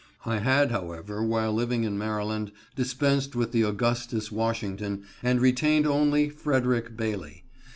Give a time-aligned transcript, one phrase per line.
[0.25, 6.27] I had, however, while living in Maryland, dispensed with the Augustus Washington, and retained only
[6.27, 7.43] Frederick Bailey.